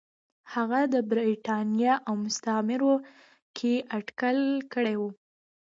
هغه 0.53 0.81
د 0.93 0.95
برېټانیا 1.11 1.93
او 2.07 2.13
مستعمرو 2.25 2.93
کې 3.57 3.73
اټکل 3.97 4.37
کړی 4.73 4.95
و. 4.99 5.01